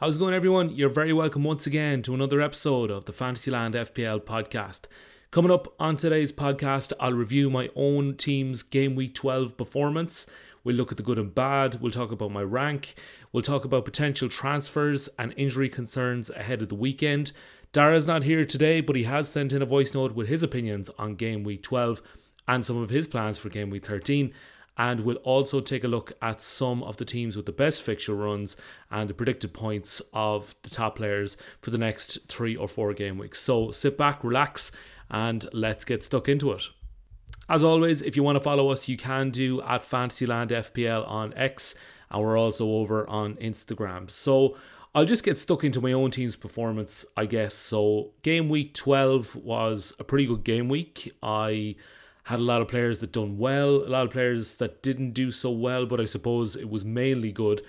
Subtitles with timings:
[0.00, 0.70] How's it going, everyone?
[0.70, 4.86] You're very welcome once again to another episode of the Fantasyland FPL podcast.
[5.30, 10.24] Coming up on today's podcast, I'll review my own team's game week 12 performance.
[10.64, 11.82] We'll look at the good and bad.
[11.82, 12.94] We'll talk about my rank.
[13.30, 17.32] We'll talk about potential transfers and injury concerns ahead of the weekend.
[17.72, 20.88] Dara's not here today, but he has sent in a voice note with his opinions
[20.98, 22.00] on game week 12
[22.48, 24.32] and some of his plans for game week 13
[24.76, 28.14] and we'll also take a look at some of the teams with the best fixture
[28.14, 28.56] runs
[28.90, 33.18] and the predicted points of the top players for the next three or four game
[33.18, 33.40] weeks.
[33.40, 34.72] So sit back, relax,
[35.10, 36.68] and let's get stuck into it.
[37.48, 41.34] As always, if you want to follow us, you can do at Fantasyland FPL on
[41.34, 41.74] X,
[42.10, 44.08] and we're also over on Instagram.
[44.08, 44.56] So
[44.94, 47.54] I'll just get stuck into my own team's performance, I guess.
[47.54, 51.12] So game week 12 was a pretty good game week.
[51.22, 51.76] I
[52.30, 55.32] had a lot of players that done well, a lot of players that didn't do
[55.32, 57.60] so well, but I suppose it was mainly good.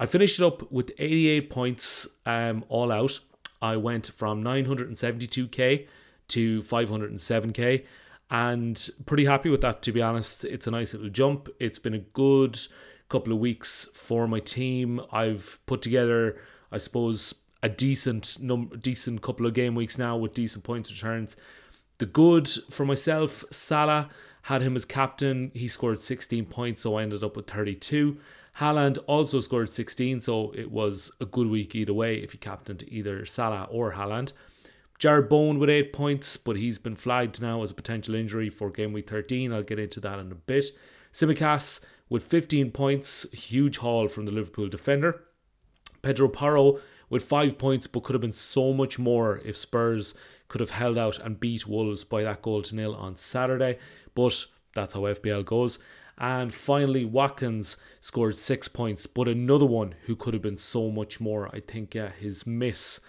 [0.00, 3.20] I finished it up with 88 points um, all out.
[3.62, 5.86] I went from 972k
[6.28, 7.84] to 507k
[8.28, 10.44] and pretty happy with that to be honest.
[10.44, 11.48] It's a nice little jump.
[11.60, 12.58] It's been a good
[13.08, 15.00] couple of weeks for my team.
[15.12, 16.40] I've put together,
[16.72, 21.36] I suppose, a decent num- decent couple of game weeks now with decent points returns.
[21.98, 24.08] The good for myself, Salah
[24.42, 25.50] had him as captain.
[25.52, 28.18] He scored 16 points, so I ended up with 32.
[28.58, 32.84] Haaland also scored 16, so it was a good week either way if you captained
[32.88, 34.32] either Salah or Haaland.
[34.98, 38.70] Jarrod Bowen with 8 points, but he's been flagged now as a potential injury for
[38.70, 39.52] game week 13.
[39.52, 40.66] I'll get into that in a bit.
[41.12, 45.24] Tsimikas with 15 points, huge haul from the Liverpool defender.
[46.02, 50.14] Pedro Porro with 5 points, but could have been so much more if Spurs
[50.48, 53.78] could have held out and beat Wolves by that goal to nil on Saturday,
[54.14, 55.78] but that's how FPL goes.
[56.18, 61.20] And finally, Watkins scored six points, but another one who could have been so much
[61.20, 61.48] more.
[61.54, 63.00] I think uh, his miss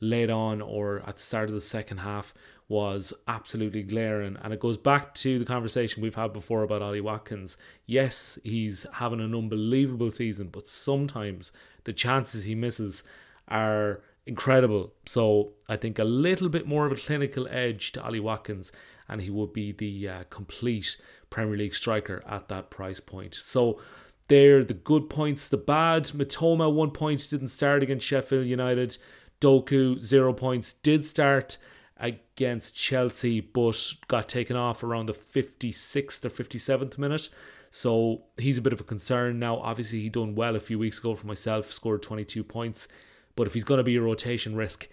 [0.00, 2.34] late on or at the start of the second half
[2.68, 4.36] was absolutely glaring.
[4.42, 7.56] And it goes back to the conversation we've had before about Ollie Watkins.
[7.86, 11.52] Yes, he's having an unbelievable season, but sometimes
[11.84, 13.04] the chances he misses
[13.48, 14.92] are incredible.
[15.06, 18.72] So I think a little bit more of a clinical edge to Ollie Watkins,
[19.08, 21.00] and he would be the uh, complete
[21.30, 23.34] Premier League striker at that price point.
[23.34, 23.80] So
[24.28, 26.04] there, the good points, the bad.
[26.06, 28.98] Mitoma, one point didn't start against Sheffield United.
[29.40, 31.58] Doku zero points did start
[31.98, 37.28] against Chelsea, but got taken off around the 56th or 57th minute.
[37.70, 39.58] So he's a bit of a concern now.
[39.58, 42.88] Obviously, he done well a few weeks ago for myself, scored 22 points.
[43.36, 44.88] But if he's going to be a rotation risk,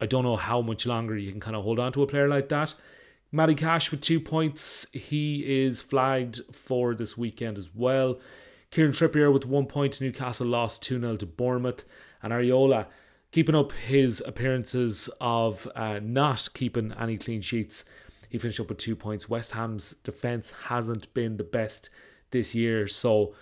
[0.00, 2.28] I don't know how much longer you can kind of hold on to a player
[2.28, 2.74] like that.
[3.30, 4.86] Matty Cash with two points.
[4.92, 8.20] He is flagged for this weekend as well.
[8.70, 10.00] Kieran Trippier with one point.
[10.00, 11.84] Newcastle lost 2 0 to Bournemouth.
[12.22, 12.86] And Areola
[13.32, 17.84] keeping up his appearances of uh, not keeping any clean sheets.
[18.28, 19.28] He finished up with two points.
[19.28, 21.90] West Ham's defence hasn't been the best
[22.30, 22.86] this year.
[22.86, 23.34] So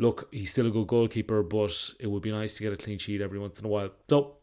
[0.00, 2.98] look, he's still a good goalkeeper, but it would be nice to get a clean
[2.98, 3.90] sheet every once in a while.
[4.08, 4.36] So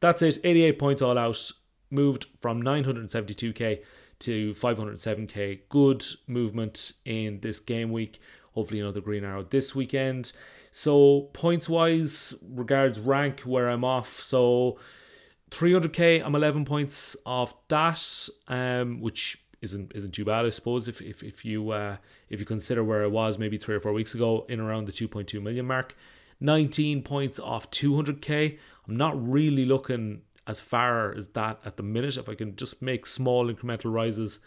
[0.00, 0.38] that's it.
[0.44, 1.50] 88 points all out.
[1.90, 3.82] Moved from 972k
[4.20, 5.60] to 507k.
[5.68, 8.20] Good movement in this game week.
[8.52, 10.32] Hopefully, another green arrow this weekend.
[10.72, 14.22] So, points wise, regards rank where I'm off.
[14.22, 14.78] So,
[15.50, 20.88] 300k, I'm 11 points off that, um, which isn't isn't too bad, I suppose.
[20.88, 21.96] If if if you uh,
[22.28, 24.92] if you consider where it was maybe three or four weeks ago, in around the
[24.92, 25.96] 2.2 million mark,
[26.40, 28.58] 19 points off 200k.
[28.88, 32.16] I'm not really looking as far as that at the minute.
[32.16, 34.38] If I can just make small incremental rises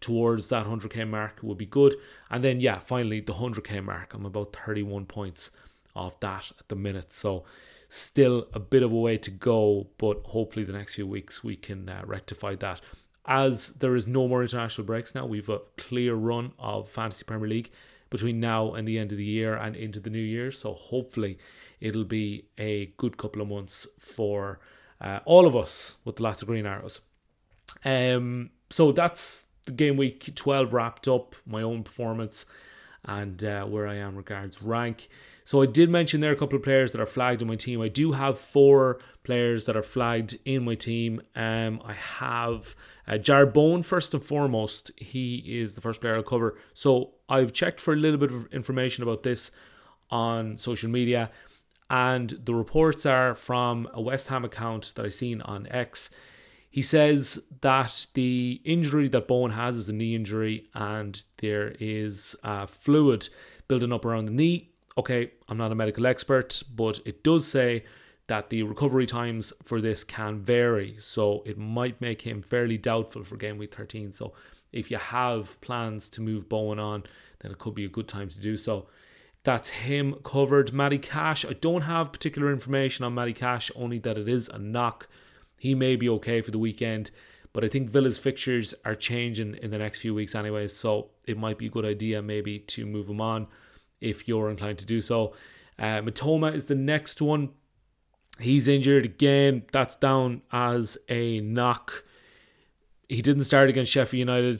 [0.00, 1.94] towards that 100k mark, would be good.
[2.30, 4.14] And then yeah, finally the 100k mark.
[4.14, 5.50] I'm about 31 points
[5.94, 7.12] off that at the minute.
[7.12, 7.44] So
[7.88, 11.56] still a bit of a way to go, but hopefully the next few weeks we
[11.56, 12.80] can uh, rectify that
[13.26, 17.48] as there is no more international breaks now, we've a clear run of Fantasy Premier
[17.48, 17.70] League
[18.10, 20.50] between now and the end of the year and into the new year.
[20.50, 21.38] So hopefully
[21.80, 24.60] it'll be a good couple of months for
[25.00, 27.00] uh, all of us with the lots of green arrows.
[27.84, 32.46] Um, so that's the game week 12 wrapped up, my own performance
[33.04, 35.08] and uh, where I am regards rank.
[35.44, 37.56] So I did mention there are a couple of players that are flagged in my
[37.56, 37.80] team.
[37.80, 41.20] I do have four players that are flagged in my team.
[41.34, 42.76] Um, I have
[43.06, 44.90] uh, Jarrod Bowen first and foremost.
[44.96, 46.58] He is the first player I'll cover.
[46.74, 49.50] So I've checked for a little bit of information about this
[50.10, 51.30] on social media,
[51.90, 56.10] and the reports are from a West Ham account that I've seen on X.
[56.70, 62.36] He says that the injury that Bowen has is a knee injury, and there is
[62.42, 63.28] uh, fluid
[63.68, 67.84] building up around the knee okay, I'm not a medical expert, but it does say
[68.32, 70.94] that the recovery times for this can vary.
[70.96, 74.14] So it might make him fairly doubtful for game week 13.
[74.14, 74.32] So
[74.72, 77.04] if you have plans to move Bowen on,
[77.40, 78.86] then it could be a good time to do so.
[79.44, 80.72] That's him covered.
[80.72, 84.58] Matty Cash, I don't have particular information on Matty Cash, only that it is a
[84.58, 85.08] knock.
[85.58, 87.10] He may be okay for the weekend,
[87.52, 91.36] but I think Villa's fixtures are changing in the next few weeks anyway, so it
[91.36, 93.46] might be a good idea maybe to move him on
[94.00, 95.34] if you're inclined to do so.
[95.78, 97.50] Uh, Mitoma is the next one.
[98.40, 99.64] He's injured again.
[99.72, 102.04] That's down as a knock.
[103.08, 104.58] He didn't start against Sheffield United.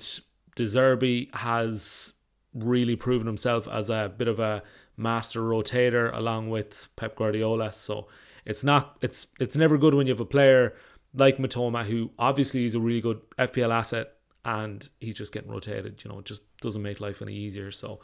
[0.55, 2.13] De Zerbi has
[2.55, 4.63] really proven himself as a bit of a
[4.97, 7.73] master rotator along with Pep Guardiola.
[7.73, 8.09] So
[8.45, 10.75] it's not it's it's never good when you have a player
[11.15, 14.15] like Mitoma who obviously is a really good FPL asset
[14.45, 16.03] and he's just getting rotated.
[16.05, 17.71] You know, it just doesn't make life any easier.
[17.71, 18.01] So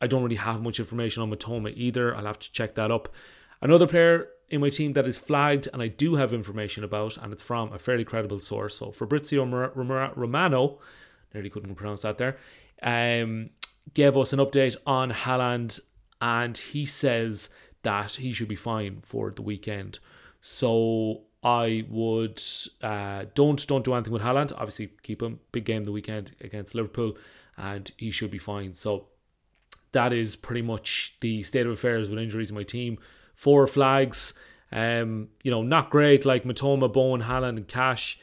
[0.00, 2.14] I don't really have much information on Mitoma either.
[2.14, 3.08] I'll have to check that up.
[3.62, 7.32] Another player in my team that is flagged and I do have information about, and
[7.32, 8.76] it's from a fairly credible source.
[8.76, 10.78] So Fabrizio Romano,
[11.32, 12.36] nearly couldn't pronounce that there,
[12.82, 13.50] um,
[13.94, 15.80] gave us an update on Haaland,
[16.20, 17.50] and he says
[17.82, 20.00] that he should be fine for the weekend.
[20.40, 22.42] So I would
[22.82, 24.52] uh, don't don't do anything with Haaland.
[24.52, 27.16] Obviously, keep him big game the weekend against Liverpool,
[27.56, 28.74] and he should be fine.
[28.74, 29.06] So
[29.92, 32.98] that is pretty much the state of affairs with injuries in my team.
[33.34, 34.34] Four flags,
[34.70, 38.18] um, you know, not great like Mitoma, Bowen, Haaland, and Cash.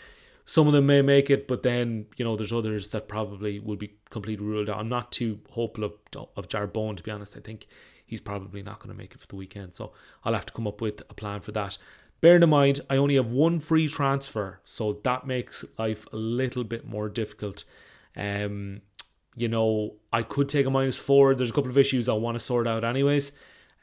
[0.45, 3.75] Some of them may make it, but then you know there's others that probably will
[3.75, 4.79] be completely ruled out.
[4.79, 5.93] I'm not too hopeful of
[6.35, 7.37] of Jarrod Bowen to be honest.
[7.37, 7.67] I think
[8.05, 10.65] he's probably not going to make it for the weekend, so I'll have to come
[10.65, 11.77] up with a plan for that.
[12.21, 16.63] Bearing in mind, I only have one free transfer, so that makes life a little
[16.63, 17.63] bit more difficult.
[18.17, 18.81] Um,
[19.35, 21.33] you know, I could take a minus four.
[21.33, 23.31] There's a couple of issues I want to sort out, anyways.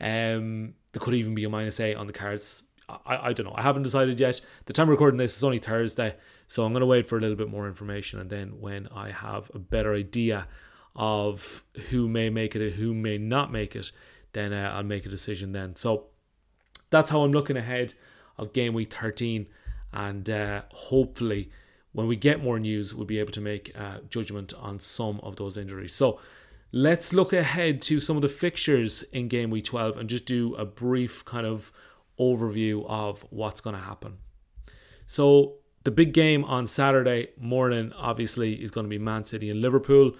[0.01, 2.65] Um, there could even be a minus eight on the cards.
[2.89, 3.55] I, I don't know.
[3.55, 4.41] I haven't decided yet.
[4.67, 6.15] The time recording this is only Thursday,
[6.47, 8.21] so I'm going to wait for a little bit more information.
[8.21, 10.47] And then when I have a better idea
[10.95, 13.91] of who may make it and who may not make it,
[14.33, 15.77] then uh, I'll make a decision then.
[15.77, 16.07] So
[16.91, 17.95] that's how I'm looking ahead
[18.39, 19.47] of game week 13.
[19.93, 21.51] And uh, hopefully,
[21.93, 23.75] when we get more news, we'll be able to make
[24.11, 25.95] judgment on some of those injuries.
[25.95, 26.21] So
[26.73, 30.55] let's look ahead to some of the fixtures in game week 12 and just do
[30.57, 31.73] a brief kind of
[32.19, 34.19] overview of what's going to happen.
[35.07, 39.61] So the big game on Saturday morning, obviously, is going to be Man City and
[39.61, 40.13] Liverpool.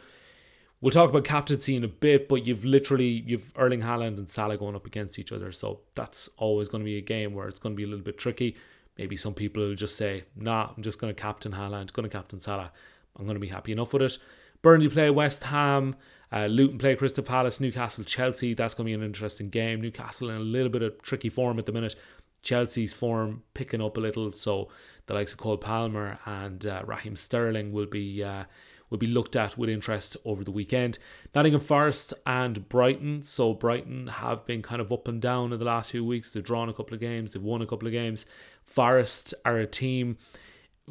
[0.81, 4.56] We'll talk about captaincy in a bit, but you've literally you've Erling Haaland and Salah
[4.58, 7.58] going up against each other, so that's always going to be a game where it's
[7.58, 8.56] going to be a little bit tricky.
[8.96, 12.14] Maybe some people will just say, "Nah, I'm just going to captain Haaland, going to
[12.14, 12.70] captain Salah.
[13.16, 14.19] I'm going to be happy enough with it."
[14.62, 15.96] Burnley play West Ham,
[16.32, 18.54] uh, Luton play Crystal Palace, Newcastle, Chelsea.
[18.54, 19.80] That's going to be an interesting game.
[19.80, 21.94] Newcastle in a little bit of tricky form at the minute.
[22.42, 24.68] Chelsea's form picking up a little, so
[25.06, 28.44] the likes of Cole Palmer and uh, Raheem Sterling will be uh,
[28.88, 30.98] will be looked at with interest over the weekend.
[31.34, 33.22] Nottingham Forest and Brighton.
[33.22, 36.30] So Brighton have been kind of up and down in the last few weeks.
[36.30, 38.26] They've drawn a couple of games, they've won a couple of games.
[38.62, 40.18] Forest are a team.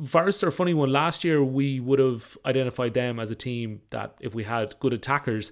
[0.03, 0.91] Forest are a funny one.
[0.91, 4.91] Last year, we would have identified them as a team that if we had good
[4.91, 5.51] attackers,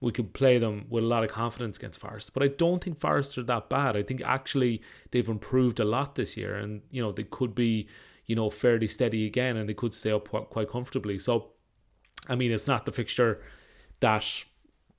[0.00, 2.34] we could play them with a lot of confidence against Forest.
[2.34, 3.96] But I don't think Forest are that bad.
[3.96, 4.82] I think actually
[5.12, 7.88] they've improved a lot this year, and you know they could be,
[8.26, 11.18] you know, fairly steady again, and they could stay up quite comfortably.
[11.18, 11.52] So
[12.28, 13.42] I mean, it's not the fixture
[14.00, 14.44] that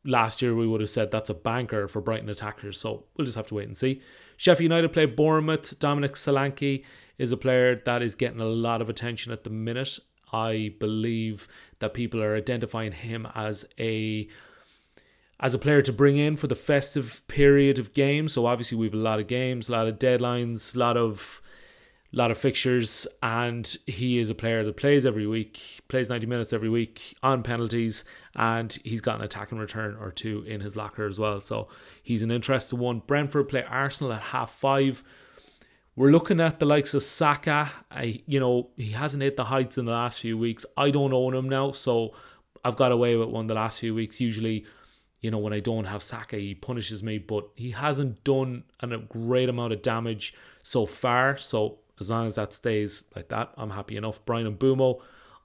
[0.06, 2.80] last year we would have said that's a banker for Brighton attackers.
[2.80, 4.02] So we'll just have to wait and see.
[4.38, 5.78] Sheffield United play Bournemouth.
[5.80, 6.84] Dominic Solanke
[7.18, 10.00] is a player that is getting a lot of attention at the minute.
[10.32, 11.48] I believe
[11.80, 14.28] that people are identifying him as a
[15.40, 18.34] as a player to bring in for the festive period of games.
[18.34, 21.42] So obviously we have a lot of games, a lot of deadlines, a lot of
[22.16, 26.28] a lot of fixtures, and he is a player that plays every week, plays 90
[26.28, 28.06] minutes every week on penalties,
[28.36, 31.42] and he's got an attacking return or two in his locker as well.
[31.42, 31.68] So
[32.02, 33.02] he's an interesting one.
[33.06, 35.04] Brentford play Arsenal at half five.
[35.98, 37.70] We're looking at the likes of Saka.
[37.92, 40.66] I, you know, he hasn't hit the heights in the last few weeks.
[40.78, 42.14] I don't own him now, so
[42.64, 44.22] I've got away with one the last few weeks.
[44.22, 44.66] Usually,
[45.20, 48.98] you know, when I don't have Saka, he punishes me, but he hasn't done a
[48.98, 51.36] great amount of damage so far.
[51.36, 54.26] So as long as that stays like that, I'm happy enough.
[54.26, 55.00] Bryan Mbeumo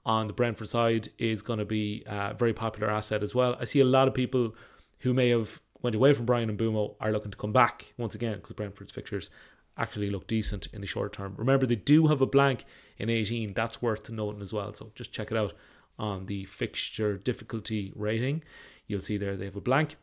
[0.05, 3.55] on the Brentford side is going to be a very popular asset as well.
[3.59, 4.55] I see a lot of people
[4.99, 8.35] who may have went away from Bryan Mbeumo are looking to come back once again
[8.35, 9.29] because Brentford's fixtures
[9.77, 11.33] actually look decent in the short term.
[11.37, 12.65] Remember, they do have a blank
[12.97, 13.53] in 18.
[13.53, 14.73] That's worth noting as well.
[14.73, 15.53] So just check it out
[15.97, 18.43] on the fixture difficulty rating.
[18.87, 19.95] You'll see there they have a blank.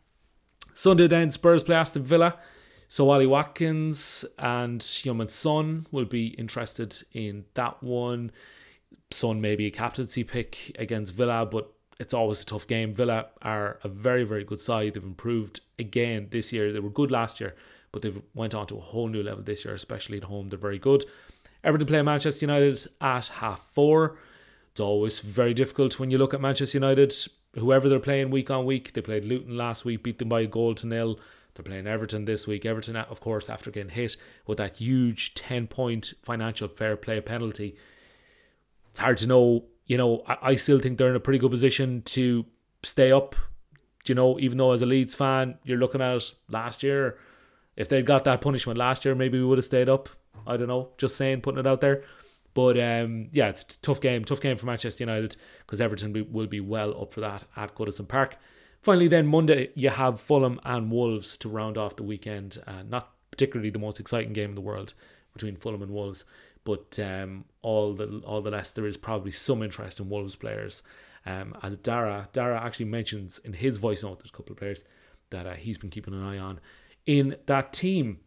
[0.74, 2.38] Sunday then Spurs play Aston Villa.
[2.90, 8.30] So Ollie Watkins and Heung-min Son will be interested in that one.
[9.10, 12.94] Son may be a captaincy pick against Villa, but it's always a tough game.
[12.94, 14.94] Villa are a very, very good side.
[14.94, 16.72] They've improved again this year.
[16.72, 17.54] They were good last year,
[17.92, 20.48] but they've went on to a whole new level this year, especially at home.
[20.48, 21.04] They're very good.
[21.62, 24.16] Everton play Manchester United at half four.
[24.70, 27.12] It's always very difficult when you look at Manchester United.
[27.54, 30.46] Whoever they're playing week on week, they played Luton last week, beat them by a
[30.46, 31.18] goal to nil.
[31.58, 32.64] They're playing Everton this week.
[32.64, 37.76] Everton, of course, after getting hit with that huge 10 point financial fair play penalty.
[38.90, 39.64] It's hard to know.
[39.86, 42.46] You know, I, still think they're in a pretty good position to
[42.84, 43.34] stay up.
[44.06, 47.18] You know, even though as a Leeds fan, you're looking at last year.
[47.74, 50.08] If they'd got that punishment last year, maybe we would have stayed up.
[50.46, 50.90] I don't know.
[50.96, 52.04] Just saying, putting it out there.
[52.54, 54.24] But um, yeah, it's tough game.
[54.24, 58.06] Tough game for Manchester United because Everton will be well up for that at Goodison
[58.06, 58.36] Park.
[58.82, 62.62] Finally, then Monday, you have Fulham and Wolves to round off the weekend.
[62.66, 64.94] Uh, not particularly the most exciting game in the world
[65.32, 66.24] between Fulham and Wolves,
[66.64, 70.82] but um, all the all the less there is probably some interest in Wolves players.
[71.26, 74.84] Um, as Dara Dara actually mentions in his voice note, there's a couple of players
[75.30, 76.60] that uh, he's been keeping an eye on
[77.06, 78.20] in that team.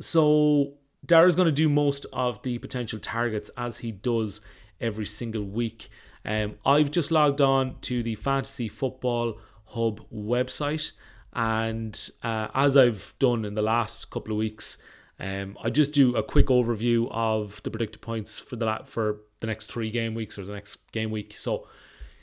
[0.00, 4.40] So Dara's going to do most of the potential targets as he does
[4.80, 5.88] every single week.
[6.24, 10.92] Um, I've just logged on to the Fantasy Football Hub website,
[11.32, 14.78] and uh, as I've done in the last couple of weeks,
[15.20, 19.46] um, I just do a quick overview of the predicted points for the for the
[19.46, 21.34] next three game weeks or the next game week.
[21.36, 21.66] So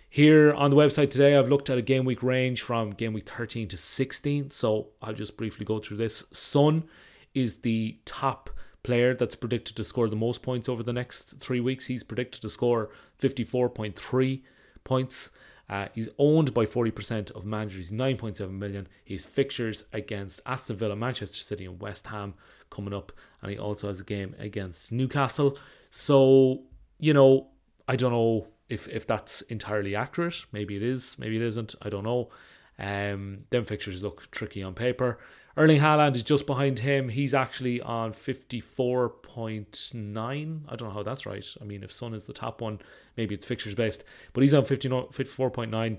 [0.10, 3.30] here on the website today, I've looked at a game week range from game week
[3.30, 4.52] 13 to 16.
[4.52, 6.24] So I'll just briefly go through this.
[6.32, 6.86] Son
[7.34, 8.50] is the top
[8.82, 11.88] player that's predicted to score the most points over the next three weeks.
[11.88, 14.42] He's predicted to score 54.3
[14.86, 15.32] points.
[15.70, 18.88] Uh, he's owned by 40% of managers, 9.7 million.
[19.10, 22.36] Has fixtures against Aston Villa, Manchester City, and West Ham
[22.70, 25.58] coming up, and he also has a game against Newcastle.
[25.90, 26.64] So,
[27.00, 27.48] you know,
[27.88, 30.46] I don't know if if that's entirely accurate.
[30.52, 31.76] Maybe it is, maybe it isn't.
[31.82, 32.30] I don't know.
[32.78, 35.20] Um, them fixtures look tricky on paper.
[35.58, 37.08] Erling Haaland is just behind him.
[37.10, 40.60] He's actually on 54.9.
[40.68, 41.46] I don't know how that's right.
[41.62, 42.80] I mean, if Son is the top one,
[43.16, 44.04] maybe it's fixtures based.
[44.34, 45.98] But he's on 54.9.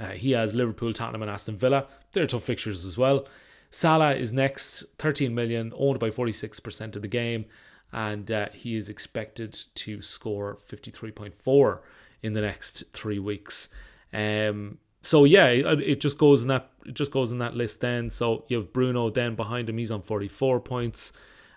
[0.00, 1.86] Uh, he has Liverpool, Tottenham, and Aston Villa.
[2.12, 3.26] They're tough fixtures as well.
[3.70, 7.44] Salah is next, 13 million, owned by 46% of the game,
[7.92, 11.80] and uh, he is expected to score 53.4
[12.22, 13.68] in the next three weeks.
[14.12, 17.80] Um, so yeah, it, it, just goes in that it just goes in that list
[17.80, 18.10] then.
[18.10, 21.12] So you have Bruno then behind him, he's on 44 points.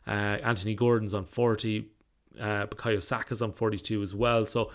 [0.08, 1.88] Uh, Anthony Gordon's on 40.
[2.40, 4.46] Uh, Bukayo Saka's on 42 as well.
[4.46, 4.72] So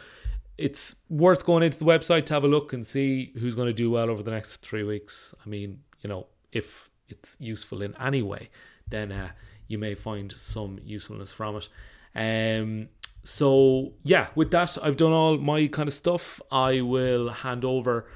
[0.58, 3.72] it's worth going into the website to have a look and see who's going to
[3.72, 5.34] do well over the next three weeks.
[5.44, 8.48] I mean, you know, if it's useful in any way,
[8.88, 9.30] then uh,
[9.68, 11.68] you may find some usefulness from it.
[12.14, 12.88] Um,
[13.24, 16.40] so yeah, with that, I've done all my kind of stuff.
[16.50, 18.06] I will hand over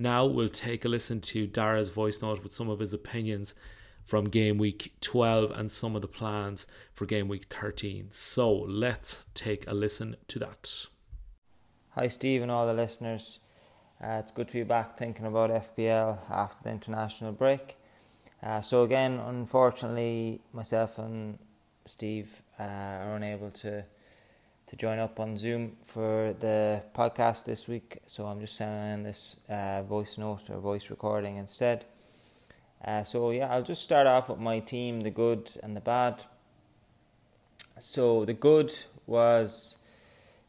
[0.00, 3.54] now we'll take a listen to Dara's voice note with some of his opinions
[4.04, 8.08] from game week 12 and some of the plans for game week 13.
[8.10, 10.86] So let's take a listen to that.
[11.90, 13.40] Hi, Steve, and all the listeners.
[14.02, 17.76] Uh, it's good to be back thinking about FPL after the international break.
[18.42, 21.38] Uh, so, again, unfortunately, myself and
[21.84, 23.84] Steve uh, are unable to
[24.70, 27.98] to join up on Zoom for the podcast this week.
[28.06, 31.86] So I'm just sending this uh, voice note or voice recording instead.
[32.84, 36.22] Uh, so yeah, I'll just start off with my team, the good and the bad.
[37.78, 38.72] So the good
[39.08, 39.76] was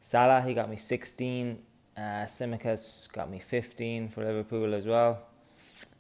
[0.02, 0.44] Salah.
[0.44, 1.58] He got me 16.
[1.98, 5.24] Uh, Tsimikas got me 15 for Liverpool as well.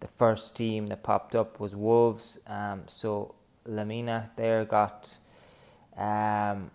[0.00, 2.38] the first team that popped up was Wolves.
[2.46, 3.34] Um, so
[3.66, 5.18] Lemina there got
[5.96, 6.70] um,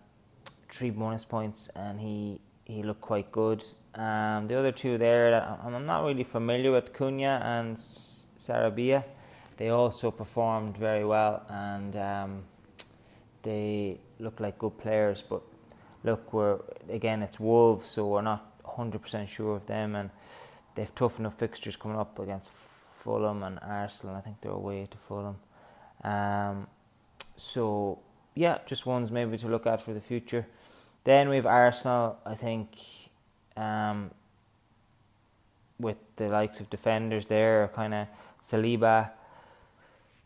[0.72, 3.62] three bonus points, and he he looked quite good.
[3.94, 9.04] Um, the other two there, I'm not really familiar with Cunha and Sarabia.
[9.58, 12.44] They also performed very well, and um,
[13.42, 15.22] they look like good players.
[15.22, 15.42] But
[16.04, 20.10] look, we're again it's Wolves, so we're not hundred percent sure of them, and
[20.74, 24.16] they've tough enough fixtures coming up against Fulham and Arsenal.
[24.16, 25.36] I think they're away to Fulham.
[26.02, 26.66] Um,
[27.36, 27.98] so
[28.34, 30.46] yeah, just ones maybe to look at for the future.
[31.04, 32.18] Then we have Arsenal.
[32.24, 32.76] I think
[33.56, 34.10] um,
[35.78, 38.06] with the likes of defenders there, kind of
[38.40, 39.10] Saliba.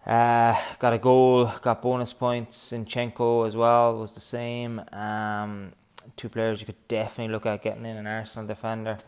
[0.04, 2.73] Uh, got a goal, got bonus points.
[2.73, 4.80] Zinchenko as well was the same.
[4.92, 5.73] Um,
[6.14, 8.99] two players you could definitely look at getting in an Arsenal defender.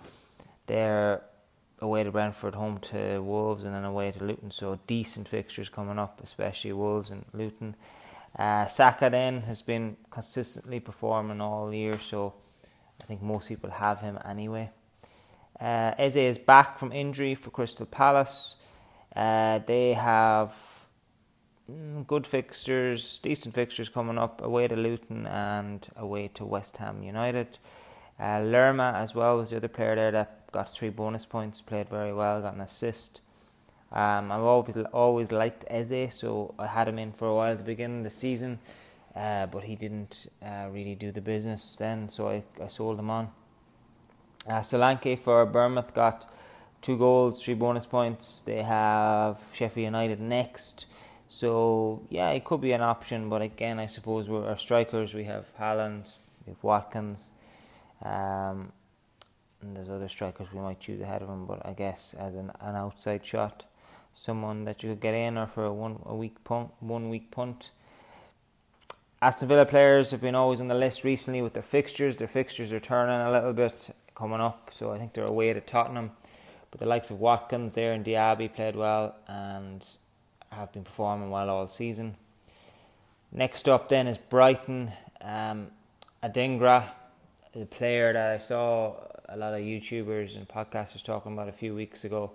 [0.67, 1.23] They're
[1.81, 4.51] away to Brentford, home to Wolves, and then away to Luton.
[4.51, 7.77] So decent fixtures coming up, especially Wolves and Luton.
[8.37, 12.35] Uh, Saka then has been consistently performing all year, so
[13.01, 14.71] I think most people have him anyway.
[15.61, 18.57] Uh, Eze is back from injury for Crystal Palace.
[19.15, 20.79] Uh, they have
[21.71, 27.03] Mm, good fixtures, decent fixtures coming up away to Luton and away to West Ham
[27.03, 27.59] United.
[28.19, 31.91] Uh, Lerma as well was the other player there that got three bonus points, played
[31.91, 33.21] very well, got an assist.
[33.91, 37.59] Um, I've always always liked Eze, so I had him in for a while at
[37.59, 38.59] the beginning of the season,
[39.17, 43.09] uh, but he didn't uh, really do the business then, so I, I sold him
[43.09, 43.31] on.
[44.47, 46.27] Uh, Solanke for Bournemouth got
[46.81, 48.43] two goals, three bonus points.
[48.43, 50.87] They have Sheffield United next.
[51.27, 55.15] So yeah, it could be an option, but again, I suppose we're our strikers.
[55.15, 56.15] We have Haaland,
[56.47, 57.31] we have Watkins,
[58.03, 58.73] um,
[59.61, 61.45] and there's other strikers we might choose ahead of him.
[61.45, 63.67] But I guess as an, an outside shot,
[64.19, 67.31] someone that you could get in, or for a one a week punt, one week
[67.31, 67.71] punt.
[69.23, 72.17] Aston Villa players have been always on the list recently with their fixtures.
[72.17, 75.61] Their fixtures are turning a little bit coming up, so I think they're away to
[75.61, 76.11] Tottenham.
[76.71, 79.87] But the likes of Watkins there and Diaby played well, and
[80.51, 82.17] have been performing well all season.
[83.31, 84.93] Next up then is Brighton.
[85.21, 85.69] Um,
[86.25, 86.85] Adingra,
[87.53, 88.97] the player that I saw
[89.29, 92.33] a lot of YouTubers and podcasters talking about a few weeks ago,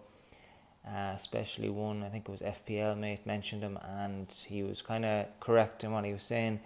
[0.88, 5.06] uh, especially one, I think it was FPL mate, mentioned him and he was kind
[5.06, 6.60] of correct in what he was saying.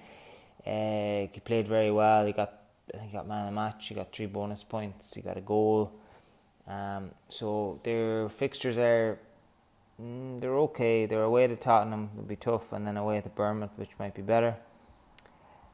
[0.65, 2.25] Uh, he played very well.
[2.25, 2.53] He got,
[2.93, 3.87] I think, he got man of the match.
[3.87, 5.13] He got three bonus points.
[5.13, 5.93] He got a goal.
[6.67, 9.19] Um, so their fixtures are
[10.01, 11.07] Mm, they're okay.
[11.07, 14.21] They're away to Tottenham, would be tough, and then away to Bournemouth, which might be
[14.21, 14.55] better.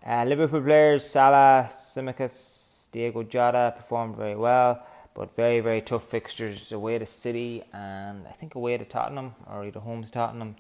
[0.06, 6.72] Uh, Liverpool players Salah, Tsimikas, Diego Jota performed very well, but very very tough fixtures
[6.72, 10.56] away to City and I think away to Tottenham or either home to Tottenham.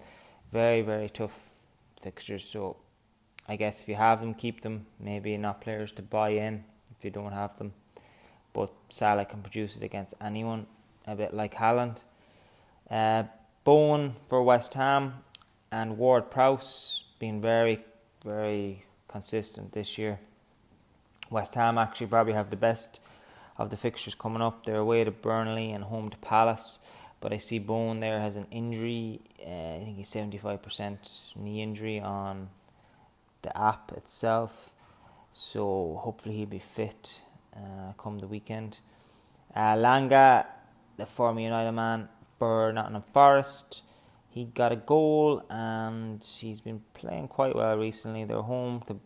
[0.51, 1.65] Very very tough
[1.99, 2.43] fixtures.
[2.43, 2.77] So
[3.47, 4.85] I guess if you have them, keep them.
[4.99, 6.63] Maybe not players to buy in
[6.97, 7.73] if you don't have them.
[8.53, 10.67] But Salah can produce it against anyone,
[11.07, 12.01] a bit like Haaland.
[12.89, 13.23] Uh,
[13.63, 15.23] Bowen for West Ham
[15.71, 17.83] and Ward Prowse being very,
[18.23, 20.19] very consistent this year.
[21.29, 22.99] West Ham actually probably have the best
[23.57, 24.65] of the fixtures coming up.
[24.65, 26.79] They're away to Burnley and home to Palace.
[27.19, 29.21] But I see Bowen there has an injury.
[29.39, 32.49] Uh, I think he's 75% knee injury on
[33.41, 34.73] the app itself.
[35.31, 37.21] So hopefully he'll be fit
[37.55, 38.79] uh, come the weekend.
[39.55, 40.45] Uh, Langa,
[40.97, 43.83] the former United man, for Nottingham Forest.
[44.29, 48.25] He got a goal and he's been playing quite well recently.
[48.25, 48.97] They're home to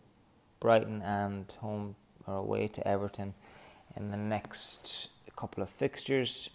[0.58, 3.34] Brighton and home or away to Everton
[3.98, 6.50] in the next couple of fixtures.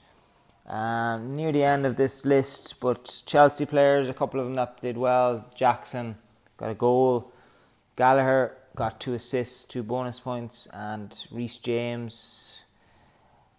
[0.66, 4.82] Um, near the end of this list, but Chelsea players, a couple of them that
[4.82, 5.46] did well.
[5.54, 6.16] Jackson
[6.58, 7.34] got a goal.
[7.98, 12.64] Gallagher got two assists, two bonus points, and Reece James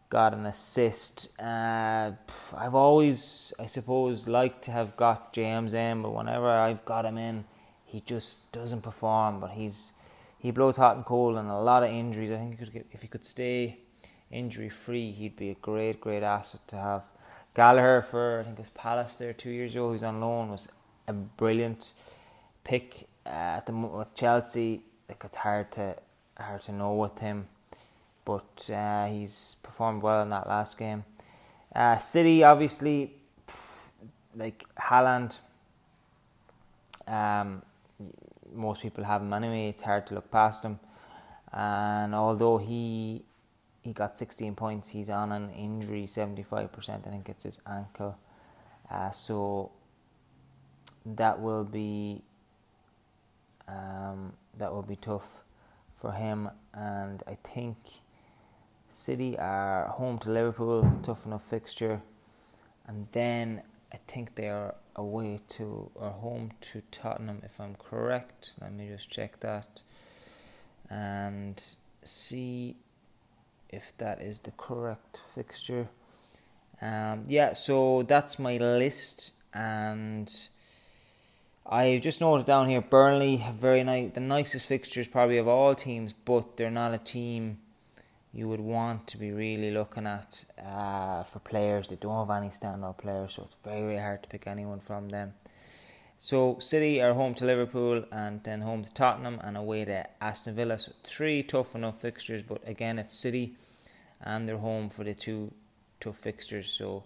[0.08, 1.28] got an assist.
[1.40, 2.12] Uh,
[2.56, 7.18] I've always, I suppose, liked to have got James in, but whenever I've got him
[7.18, 7.44] in,
[7.84, 9.40] he just doesn't perform.
[9.40, 9.92] But he's
[10.44, 12.30] he blows hot and cold and a lot of injuries.
[12.30, 13.78] I think he could get, if he could stay
[14.30, 17.04] injury free, he'd be a great, great asset to have.
[17.54, 19.92] Gallagher for I think it was Palace there two years ago.
[19.92, 20.68] He's on loan was
[21.08, 21.94] a brilliant
[22.62, 23.08] pick.
[23.26, 25.96] uh, at the with Chelsea, like it's hard to
[26.38, 27.48] hard to know with him,
[28.24, 31.04] but uh, he's performed well in that last game.
[31.74, 33.12] Uh, City, obviously,
[34.34, 35.38] like Haaland.
[37.06, 37.62] Um,
[38.54, 39.68] most people have him anyway.
[39.68, 40.78] It's hard to look past him,
[41.52, 43.24] and although he
[43.82, 47.06] he got 16 points, he's on an injury 75%.
[47.06, 48.16] I think it's his ankle.
[48.90, 49.70] Uh, so
[51.04, 52.22] that will be
[53.68, 55.42] um, that will be tough
[55.96, 56.50] for him.
[56.72, 57.76] And I think
[58.88, 62.00] City are home to Liverpool, tough enough fixture,
[62.86, 63.62] and then
[63.92, 68.54] I think they are away to or home to Tottenham, if I'm correct.
[68.60, 69.82] Let me just check that
[70.90, 71.62] and
[72.04, 72.76] see
[73.68, 75.88] if that is the correct fixture.
[76.80, 80.30] Um, yeah, so that's my list, and
[81.66, 86.12] I just noted down here Burnley very nice, the nicest fixtures probably of all teams,
[86.12, 87.58] but they're not a team
[88.34, 91.88] you would want to be really looking at uh, for players.
[91.88, 95.10] They don't have any standout players, so it's very, very hard to pick anyone from
[95.10, 95.34] them.
[96.18, 100.54] So City are home to Liverpool and then home to Tottenham and away to Aston
[100.54, 100.78] Villa.
[100.78, 103.56] So three tough enough fixtures, but again it's City
[104.20, 105.52] and they're home for the two
[106.00, 106.70] tough fixtures.
[106.70, 107.04] So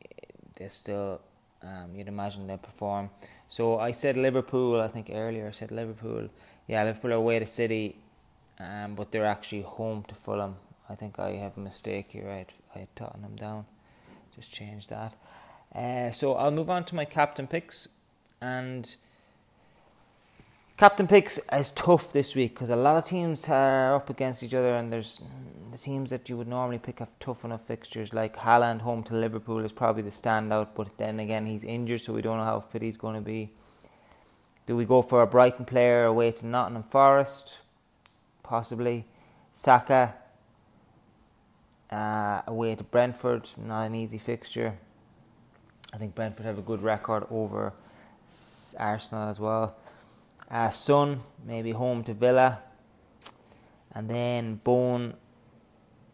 [0.00, 0.06] eh,
[0.56, 1.20] they still,
[1.62, 3.10] um, you'd imagine they perform.
[3.48, 4.80] So I said Liverpool.
[4.80, 6.28] I think earlier I said Liverpool.
[6.66, 7.96] Yeah, Liverpool away to City,
[8.58, 10.56] um, but they're actually home to Fulham.
[10.88, 12.28] I think I have a mistake here.
[12.28, 13.66] I had, I had Tottenham down.
[14.34, 15.16] Just change that.
[15.74, 17.88] Uh, so I'll move on to my captain picks
[18.40, 18.96] and
[20.76, 24.54] captain picks is tough this week because a lot of teams are up against each
[24.54, 25.22] other, and there's
[25.72, 28.12] the teams that you would normally pick have tough enough fixtures.
[28.12, 32.12] Like Haaland home to Liverpool is probably the standout, but then again he's injured, so
[32.12, 33.52] we don't know how fit he's going to be.
[34.66, 37.62] Do we go for a Brighton player away to Nottingham Forest?
[38.46, 39.06] Possibly.
[39.52, 40.14] Saka
[41.90, 44.78] uh, away to Brentford, not an easy fixture.
[45.92, 47.72] I think Brentford have a good record over
[48.78, 49.76] Arsenal as well.
[50.50, 52.60] Uh, Son, maybe home to Villa.
[53.92, 55.14] And then Bowen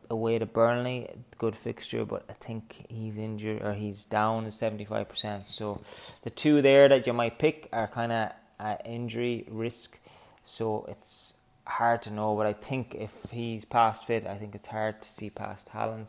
[0.09, 1.11] away to Burnley.
[1.37, 5.49] Good fixture, but I think he's injured or he's down to 75%.
[5.49, 5.81] So
[6.23, 9.99] the two there that you might pick are kind of at injury risk.
[10.45, 11.35] So it's
[11.67, 15.09] hard to know, but I think if he's past fit, I think it's hard to
[15.09, 16.09] see past Haaland.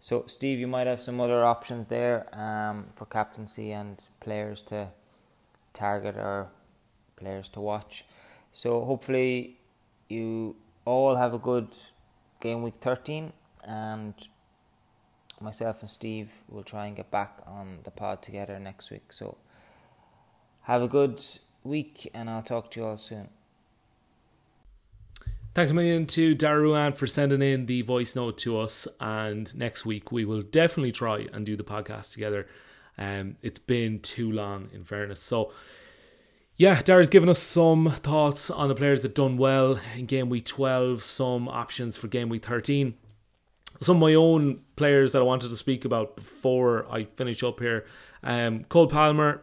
[0.00, 4.88] So, Steve, you might have some other options there um, for captaincy and players to
[5.72, 6.48] target or
[7.16, 8.04] players to watch.
[8.52, 9.58] So, hopefully,
[10.08, 11.68] you all have a good
[12.40, 13.32] game week 13,
[13.64, 14.14] and
[15.40, 19.12] myself and Steve will try and get back on the pod together next week.
[19.12, 19.38] So,
[20.62, 21.20] have a good
[21.64, 23.28] week, and I'll talk to you all soon.
[25.56, 28.86] Thanks a million to Daruan for sending in the voice note to us.
[29.00, 32.46] And next week we will definitely try and do the podcast together.
[32.98, 35.22] Um, it's been too long, in fairness.
[35.22, 35.54] So,
[36.58, 40.44] yeah, Dar's given us some thoughts on the players that done well in game week
[40.44, 42.92] 12, some options for game week 13.
[43.80, 47.60] Some of my own players that I wanted to speak about before I finish up
[47.60, 47.86] here.
[48.22, 49.42] Um, Cole Palmer,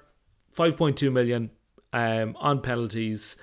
[0.56, 1.49] 5.2 million
[1.91, 3.36] um, on penalties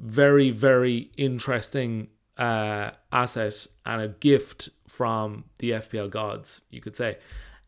[0.00, 7.18] very, very interesting uh, asset and a gift from the FPL gods, you could say.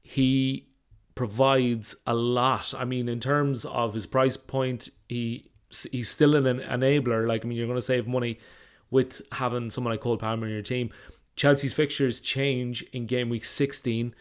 [0.02, 0.68] He
[1.14, 2.72] provides a lot.
[2.76, 5.50] I mean, in terms of his price point, he
[5.92, 7.26] he's still an enabler.
[7.26, 8.38] Like, I mean, you're going to save money
[8.90, 10.90] with having someone like Cole Palmer in your team.
[11.36, 14.14] Chelsea's fixtures change in game week 16,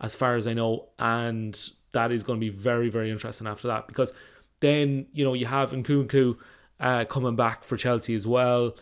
[0.00, 1.58] as far as I know, and
[1.92, 4.12] that is going to be very, very interesting after that because
[4.60, 6.36] then you know you have Nkunku
[6.80, 8.76] uh, coming back for Chelsea as well.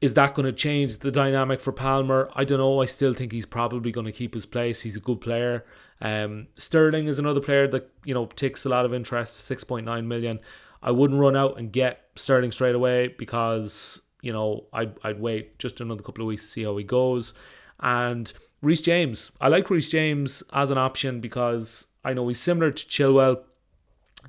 [0.00, 2.30] Is that going to change the dynamic for Palmer?
[2.34, 2.80] I don't know.
[2.80, 4.82] I still think he's probably going to keep his place.
[4.82, 5.64] He's a good player.
[6.00, 9.38] Um, Sterling is another player that you know takes a lot of interest.
[9.38, 10.38] Six point nine million.
[10.82, 15.58] I wouldn't run out and get Sterling straight away because you know I'd I'd wait
[15.58, 17.34] just another couple of weeks to see how he goes.
[17.80, 22.70] And Reece James, I like Reece James as an option because I know he's similar
[22.70, 23.42] to Chilwell.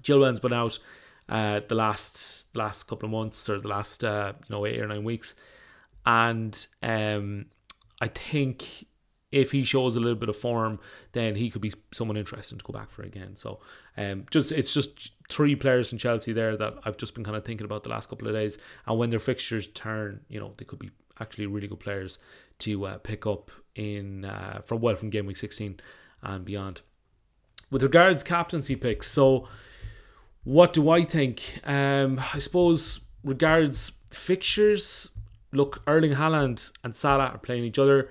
[0.02, 0.80] Chilwell's been out
[1.30, 4.88] uh, the last last couple of months or the last uh, you know eight or
[4.88, 5.36] nine weeks,
[6.06, 7.46] and um,
[8.02, 8.86] I think
[9.32, 10.80] if he shows a little bit of form,
[11.12, 13.36] then he could be someone interesting to go back for again.
[13.36, 13.60] So,
[13.96, 17.46] um, just it's just three players from Chelsea there that I've just been kind of
[17.46, 20.66] thinking about the last couple of days, and when their fixtures turn, you know, they
[20.66, 20.90] could be
[21.20, 22.18] actually really good players
[22.60, 25.80] to uh, pick up in uh, from well from game week sixteen
[26.24, 26.82] and beyond.
[27.70, 29.48] With regards captaincy picks, so
[30.44, 31.60] What do I think?
[31.64, 35.12] Um, I suppose regards fixtures.
[35.52, 38.10] Look, Erling Haaland and Salah are playing each other.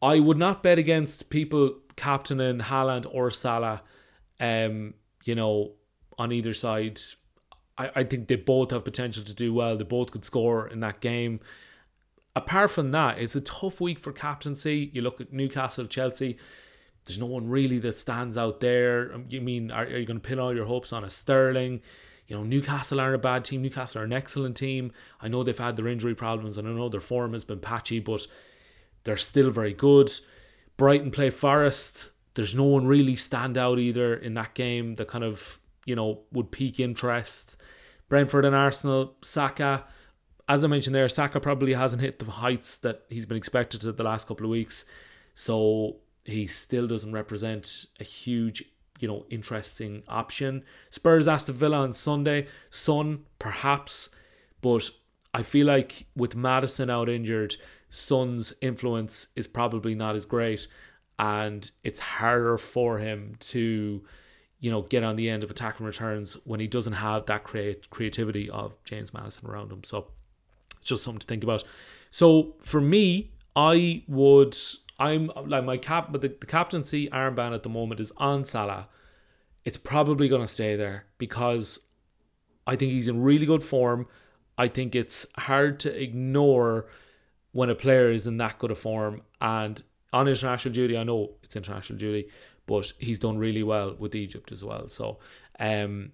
[0.00, 3.82] I would not bet against people captaining Haaland or Salah.
[4.40, 5.72] Um, you know,
[6.18, 7.00] on either side.
[7.76, 9.76] I, I think they both have potential to do well.
[9.76, 11.40] They both could score in that game.
[12.34, 14.90] Apart from that, it's a tough week for captaincy.
[14.92, 16.38] You look at Newcastle, Chelsea.
[17.08, 19.12] There's no one really that stands out there.
[19.12, 21.80] Um, you mean are, are you going to pin all your hopes on a Sterling?
[22.26, 23.62] You know, Newcastle aren't a bad team.
[23.62, 24.92] Newcastle are an excellent team.
[25.20, 28.00] I know they've had their injury problems, and I know their form has been patchy,
[28.00, 28.26] but
[29.04, 30.10] they're still very good.
[30.76, 32.10] Brighton play Forest.
[32.34, 36.20] There's no one really stand out either in that game that kind of you know
[36.32, 37.56] would pique interest.
[38.08, 39.84] Brentford and Arsenal, Saka.
[40.48, 43.92] As I mentioned there, Saka probably hasn't hit the heights that he's been expected to
[43.92, 44.84] the last couple of weeks.
[45.34, 45.96] So
[46.28, 48.64] he still doesn't represent a huge,
[49.00, 50.64] you know, interesting option.
[50.90, 54.10] Spurs Aston Villa on Sunday, Son perhaps,
[54.60, 54.90] but
[55.34, 57.56] I feel like with Maddison out injured,
[57.90, 60.66] Son's influence is probably not as great,
[61.18, 64.04] and it's harder for him to,
[64.60, 67.88] you know, get on the end of attacking returns when he doesn't have that create
[67.90, 69.84] creativity of James Maddison around him.
[69.84, 70.08] So,
[70.80, 71.64] it's just something to think about.
[72.10, 74.56] So for me, I would
[74.98, 78.88] I'm like my cap, but the, the captaincy armband at the moment is on Salah.
[79.64, 81.78] It's probably going to stay there because
[82.66, 84.06] I think he's in really good form.
[84.56, 86.88] I think it's hard to ignore
[87.52, 89.80] when a player is in that good a form and
[90.12, 90.96] on international duty.
[90.96, 92.28] I know it's international duty,
[92.66, 94.88] but he's done really well with Egypt as well.
[94.88, 95.18] So,
[95.60, 96.12] um,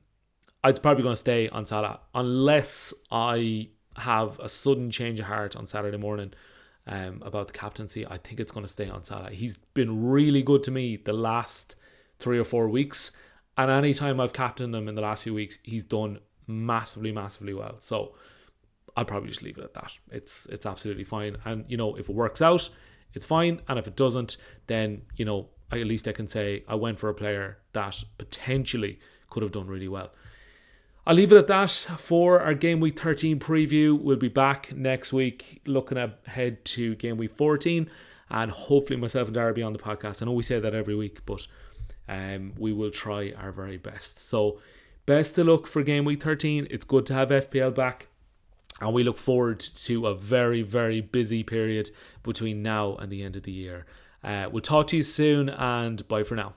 [0.63, 5.57] I'd probably going to stay on Salah unless I have a sudden change of heart
[5.57, 6.33] on Saturday morning
[6.87, 8.07] um, about the captaincy.
[8.07, 9.31] I think it's going to stay on Salah.
[9.31, 11.77] He's been really good to me the last
[12.19, 13.13] three or four weeks.
[13.57, 17.77] And anytime I've captained him in the last few weeks, he's done massively, massively well.
[17.81, 18.15] So
[18.97, 19.93] I'll probably just leave it at that.
[20.11, 21.37] It's it's absolutely fine.
[21.45, 22.69] And you know, if it works out,
[23.13, 23.61] it's fine.
[23.69, 27.09] And if it doesn't, then you know, at least I can say I went for
[27.09, 28.99] a player that potentially
[29.31, 30.13] could have done really well.
[31.07, 34.01] I'll leave it at that for our game week 13 preview.
[34.01, 37.91] We'll be back next week looking ahead to game week 14
[38.31, 40.23] and hopefully myself and Darby on the podcast.
[40.23, 41.47] I know we say that every week, but
[42.09, 44.19] um, we will try our very best.
[44.19, 44.61] So,
[45.05, 46.69] best to look for game week 13.
[46.71, 48.09] It's good to have FPL back.
[48.81, 51.91] And we look forward to a very, very busy period
[52.23, 53.85] between now and the end of the year.
[54.23, 56.55] Uh, we'll talk to you soon and bye for now.